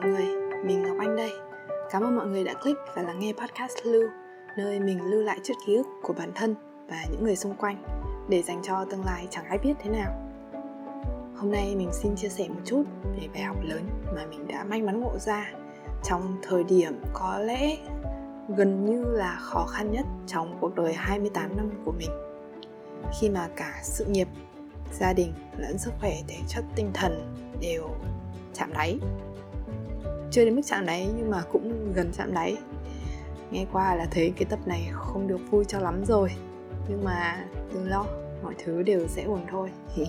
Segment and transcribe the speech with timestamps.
[0.00, 0.26] mọi người,
[0.64, 1.32] mình Ngọc Anh đây.
[1.90, 4.08] Cảm ơn mọi người đã click và lắng nghe podcast Lưu,
[4.56, 6.54] nơi mình lưu lại chút ký ức của bản thân
[6.88, 7.82] và những người xung quanh
[8.28, 10.12] để dành cho tương lai chẳng ai biết thế nào.
[11.36, 12.82] Hôm nay mình xin chia sẻ một chút
[13.16, 13.82] về bài học lớn
[14.16, 15.50] mà mình đã may mắn ngộ ra
[16.04, 17.76] trong thời điểm có lẽ
[18.56, 22.10] gần như là khó khăn nhất trong cuộc đời 28 năm của mình.
[23.20, 24.28] Khi mà cả sự nghiệp,
[24.92, 27.88] gia đình lẫn sức khỏe thể chất tinh thần đều
[28.54, 28.98] chạm đáy
[30.30, 32.56] chưa đến mức chạm đáy, nhưng mà cũng gần chạm đáy.
[33.50, 36.30] Nghe qua là thấy cái tập này không được vui cho lắm rồi.
[36.88, 38.06] Nhưng mà đừng lo,
[38.42, 39.70] mọi thứ đều sẽ ổn thôi.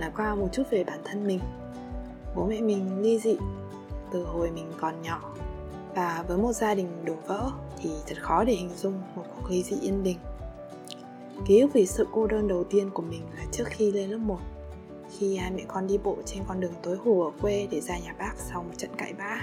[0.00, 1.40] Nói qua một chút về bản thân mình.
[2.36, 3.36] Bố mẹ mình ly dị
[4.12, 5.34] từ hồi mình còn nhỏ.
[5.94, 9.50] Và với một gia đình đổ vỡ thì thật khó để hình dung một cuộc
[9.50, 10.18] ly dị yên bình.
[11.46, 14.18] Ký ức về sự cô đơn đầu tiên của mình là trước khi lên lớp
[14.18, 14.38] 1
[15.18, 17.98] khi hai mẹ con đi bộ trên con đường tối hù ở quê để ra
[17.98, 19.40] nhà bác sau một trận cãi vã.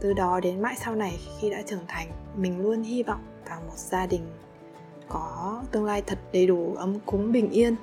[0.00, 3.60] Từ đó đến mãi sau này khi đã trưởng thành, mình luôn hy vọng vào
[3.60, 4.22] một gia đình
[5.08, 7.76] có tương lai thật đầy đủ ấm cúng bình yên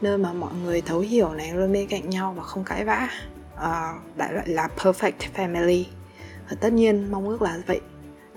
[0.00, 3.08] nơi mà mọi người thấu hiểu này luôn bên cạnh nhau và không cãi vã.
[3.56, 5.84] À, đại loại là perfect family.
[6.50, 7.80] Và tất nhiên mong ước là vậy.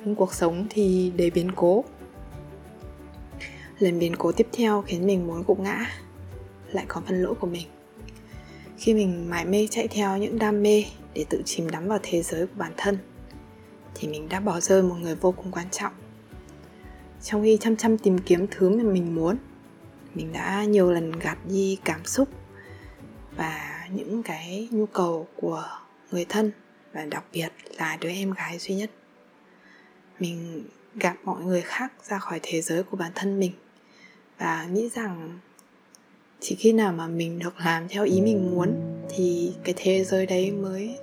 [0.05, 1.83] Nhưng cuộc sống thì đầy biến cố.
[3.79, 5.85] Lần biến cố tiếp theo khiến mình muốn gục ngã
[6.71, 7.67] lại có phần lỗi của mình
[8.79, 12.21] khi mình mải mê chạy theo những đam mê để tự chìm đắm vào thế
[12.21, 12.97] giới của bản thân,
[13.95, 15.93] thì mình đã bỏ rơi một người vô cùng quan trọng.
[17.23, 19.37] Trong khi chăm chăm tìm kiếm thứ mà mình muốn,
[20.15, 22.29] mình đã nhiều lần gạt đi cảm xúc
[23.35, 25.69] và những cái nhu cầu của
[26.11, 26.51] người thân
[26.93, 28.91] và đặc biệt là đứa em gái duy nhất.
[30.19, 30.63] Mình
[30.95, 33.51] gạt mọi người khác ra khỏi thế giới của bản thân mình
[34.37, 35.39] và nghĩ rằng
[36.39, 38.73] chỉ khi nào mà mình được làm theo ý mình muốn
[39.09, 40.97] thì cái thế giới đấy mới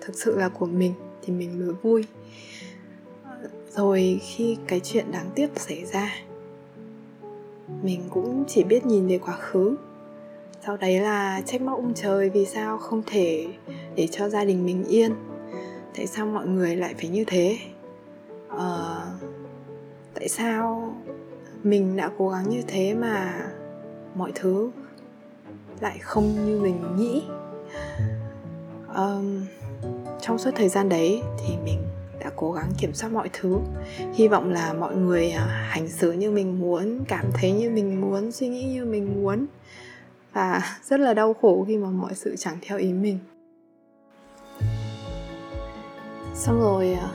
[0.00, 0.92] thực sự là của mình
[1.22, 2.04] thì mình mới vui.
[3.70, 6.14] Rồi khi cái chuyện đáng tiếc xảy ra
[7.82, 9.76] mình cũng chỉ biết nhìn về quá khứ.
[10.66, 13.46] Sau đấy là trách móc ông trời vì sao không thể
[13.94, 15.14] để cho gia đình mình yên.
[15.96, 17.58] Tại sao mọi người lại phải như thế?
[18.48, 19.02] Ờ,
[20.14, 20.94] tại sao
[21.62, 23.46] mình đã cố gắng như thế mà
[24.18, 24.70] mọi thứ
[25.80, 27.22] lại không như mình nghĩ.
[28.94, 29.46] Um,
[30.20, 31.78] trong suốt thời gian đấy thì mình
[32.20, 33.58] đã cố gắng kiểm soát mọi thứ.
[34.14, 38.00] Hy vọng là mọi người à, hành xử như mình muốn cảm thấy như mình
[38.00, 39.46] muốn suy nghĩ như mình muốn.
[40.32, 43.18] Và rất là đau khổ khi mà mọi sự chẳng theo ý mình.
[46.34, 47.08] Xong rồi à,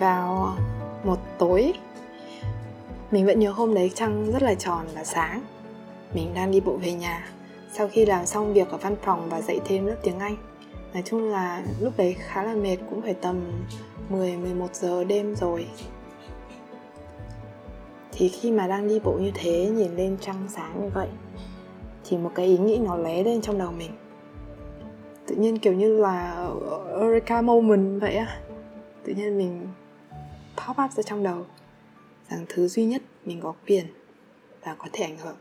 [0.00, 0.56] vào
[1.04, 1.72] một tối
[3.10, 5.42] mình vẫn nhớ hôm đấy trăng rất là tròn và sáng
[6.14, 7.28] mình đang đi bộ về nhà
[7.72, 10.36] sau khi làm xong việc ở văn phòng và dạy thêm lớp tiếng Anh.
[10.94, 13.64] Nói chung là lúc đấy khá là mệt, cũng phải tầm
[14.08, 15.66] 10 11 giờ đêm rồi.
[18.12, 21.08] Thì khi mà đang đi bộ như thế, nhìn lên trăng sáng như vậy,
[22.04, 23.90] thì một cái ý nghĩ nó lóe lên trong đầu mình.
[25.26, 26.48] Tự nhiên kiểu như là
[26.90, 28.38] Eureka moment vậy á.
[29.04, 29.68] Tự nhiên mình
[30.56, 31.44] pop up ra trong đầu
[32.30, 33.86] rằng thứ duy nhất mình có quyền
[34.64, 35.36] và có thể ảnh hưởng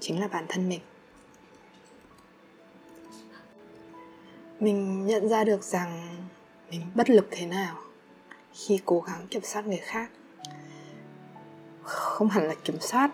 [0.00, 0.80] chính là bản thân mình.
[4.60, 6.16] Mình nhận ra được rằng
[6.70, 7.76] mình bất lực thế nào
[8.54, 10.10] khi cố gắng kiểm soát người khác.
[11.82, 13.10] Không hẳn là kiểm soát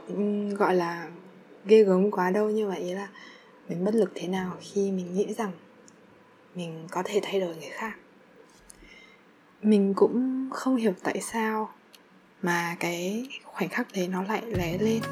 [0.58, 1.10] gọi là
[1.64, 3.08] ghê gớm quá đâu nhưng mà ý là
[3.68, 5.52] mình bất lực thế nào khi mình nghĩ rằng
[6.54, 7.96] mình có thể thay đổi người khác.
[9.62, 11.72] Mình cũng không hiểu tại sao
[12.42, 15.02] mà cái khoảnh khắc đấy nó lại lé lên.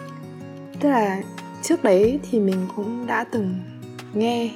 [0.81, 1.23] Tức là
[1.63, 3.55] trước đấy thì mình cũng đã từng
[4.15, 4.51] nghe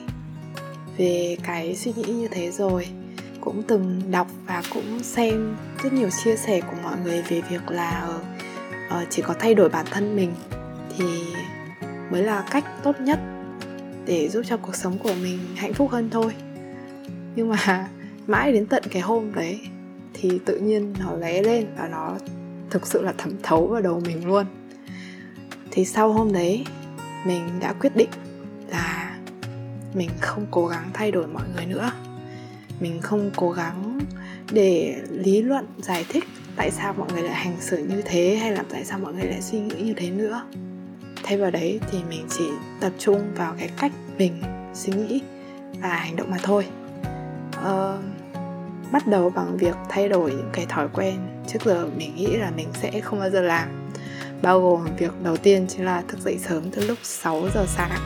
[0.97, 2.87] về cái suy nghĩ như thế rồi.
[3.41, 7.71] Cũng từng đọc và cũng xem rất nhiều chia sẻ của mọi người về việc
[7.71, 8.19] là
[8.89, 10.33] uh, chỉ có thay đổi bản thân mình
[10.97, 11.05] thì
[12.11, 13.19] mới là cách tốt nhất
[14.07, 16.33] để giúp cho cuộc sống của mình hạnh phúc hơn thôi.
[17.37, 17.89] Nhưng mà
[18.27, 19.61] mãi đến tận cái hôm đấy
[20.15, 22.17] thì tự nhiên nó lé lên và nó
[22.71, 24.47] thực sự là thẩm thấu vào đầu mình luôn.
[25.71, 26.65] Thì sau hôm đấy
[27.25, 28.11] mình đã quyết định
[28.69, 29.17] là
[29.94, 31.91] mình không cố gắng thay đổi mọi người nữa.
[32.81, 33.99] Mình không cố gắng
[34.50, 36.25] để lý luận giải thích
[36.56, 39.26] tại sao mọi người lại hành xử như thế hay là tại sao mọi người
[39.26, 40.43] lại suy nghĩ như thế nữa.
[41.23, 42.44] Thay vào đấy thì mình chỉ
[42.81, 44.43] tập trung vào cái cách mình
[44.75, 45.23] suy nghĩ
[45.81, 46.67] và hành động mà thôi.
[47.56, 47.99] Ờ,
[48.93, 51.15] bắt đầu bằng việc thay đổi những cái thói quen
[51.47, 53.84] trước giờ mình nghĩ là mình sẽ không bao giờ làm
[54.44, 58.00] bao gồm việc đầu tiên chính là thức dậy sớm từ lúc 6 giờ sáng.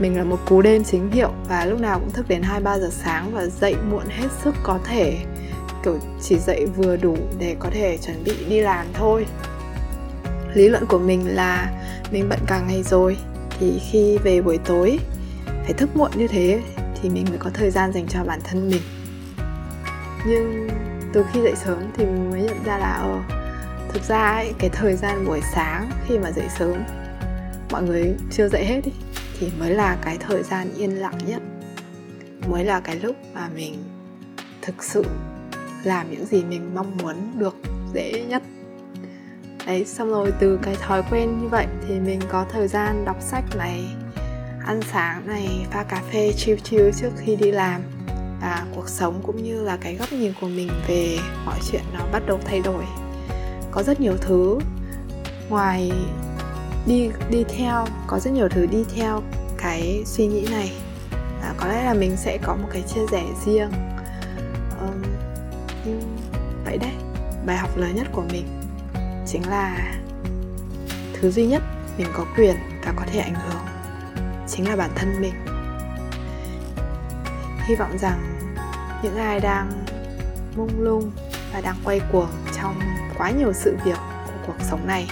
[0.00, 2.90] Mình là một cú đêm chính hiệu và lúc nào cũng thức đến 2-3 giờ
[2.92, 5.18] sáng và dậy muộn hết sức có thể.
[5.84, 9.26] Kiểu chỉ dậy vừa đủ để có thể chuẩn bị đi làm thôi.
[10.54, 11.72] Lý luận của mình là
[12.10, 13.16] mình bận cả ngày rồi,
[13.58, 14.98] thì khi về buổi tối,
[15.46, 16.60] phải thức muộn như thế
[17.02, 18.82] thì mình mới có thời gian dành cho bản thân mình.
[20.26, 20.68] Nhưng
[21.12, 23.37] từ khi dậy sớm thì mình mới nhận ra là ờ
[23.88, 26.84] thực ra ấy, cái thời gian buổi sáng khi mà dậy sớm
[27.70, 28.92] mọi người chưa dậy hết ý,
[29.38, 31.42] thì mới là cái thời gian yên lặng nhất.
[32.48, 33.84] Mới là cái lúc mà mình
[34.62, 35.04] thực sự
[35.84, 37.56] làm những gì mình mong muốn được
[37.94, 38.42] dễ nhất.
[39.66, 43.16] Đấy xong rồi từ cái thói quen như vậy thì mình có thời gian đọc
[43.20, 43.84] sách này
[44.66, 47.82] ăn sáng này pha cà phê chill chill trước khi đi làm.
[48.40, 52.06] Và cuộc sống cũng như là cái góc nhìn của mình về mọi chuyện nó
[52.12, 52.84] bắt đầu thay đổi
[53.78, 54.58] có rất nhiều thứ.
[55.48, 55.92] Ngoài
[56.86, 59.22] đi đi theo có rất nhiều thứ đi theo
[59.58, 60.72] cái suy nghĩ này.
[61.42, 63.70] À, có lẽ là mình sẽ có một cái chia sẻ riêng.
[64.80, 65.02] Um,
[65.84, 66.16] nhưng
[66.64, 66.92] vậy đấy
[67.46, 68.46] bài học lớn nhất của mình
[69.26, 69.94] chính là
[71.20, 71.62] thứ duy nhất
[71.98, 73.62] mình có quyền và có thể ảnh hưởng
[74.48, 75.34] chính là bản thân mình.
[77.68, 78.38] Hy vọng rằng
[79.02, 79.84] những ai đang
[80.56, 81.10] mông lung
[81.52, 82.80] và đang quay cuồng trong
[83.18, 85.08] quá nhiều sự việc của cuộc sống này.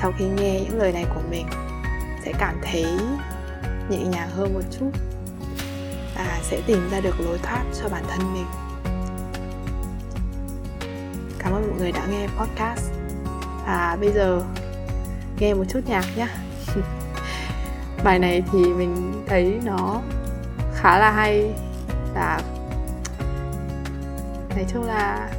[0.00, 1.46] Sau khi nghe những lời này của mình,
[2.24, 2.86] sẽ cảm thấy
[3.88, 4.90] nhẹ nhàng hơn một chút
[6.16, 8.46] và sẽ tìm ra được lối thoát cho bản thân mình.
[11.38, 12.90] Cảm ơn mọi người đã nghe podcast.
[13.66, 14.42] Và bây giờ
[15.38, 16.26] nghe một chút nhạc nhé
[18.04, 20.00] bài này thì mình thấy nó
[20.74, 21.52] khá là hay
[22.14, 22.40] và
[24.56, 25.30] nói chung là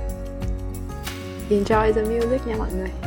[1.51, 3.00] enjoy the music nha mọi người.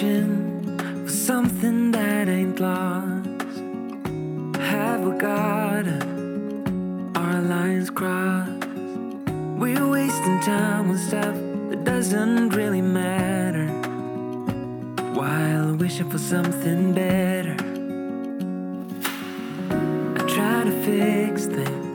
[0.00, 3.28] Searching for something that ain't lost.
[4.58, 5.86] Have we got
[7.16, 8.64] our lines crossed?
[9.58, 11.34] We're wasting time on stuff
[11.70, 13.66] that doesn't really matter.
[15.12, 17.56] While wishing for something better,
[20.16, 21.89] I try to fix things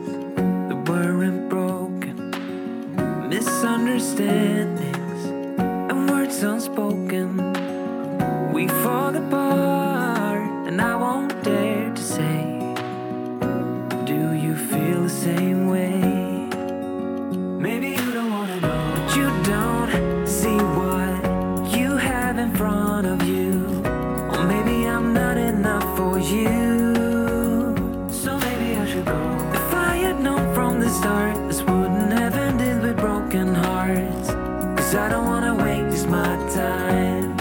[34.98, 37.36] I don't wanna waste my time.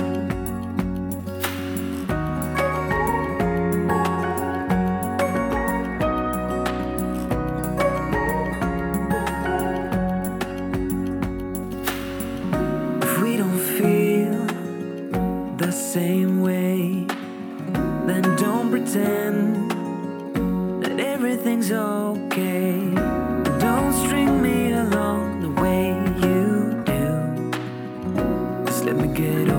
[13.01, 14.45] If we don't feel
[15.57, 17.07] the same way,
[18.07, 19.71] then don't pretend
[20.83, 22.54] that everything's okay.
[29.25, 29.54] it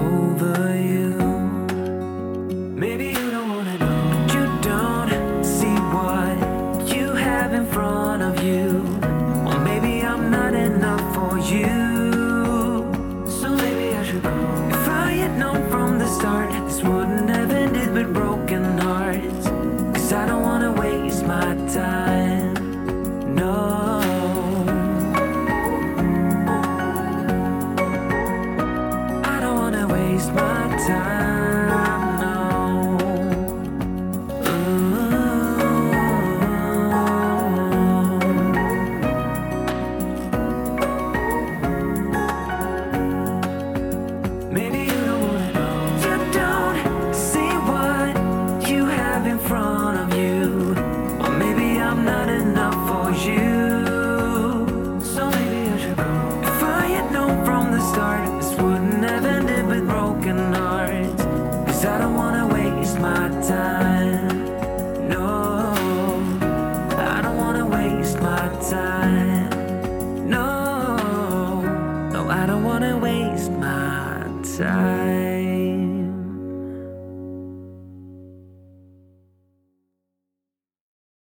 [63.06, 63.95] my time.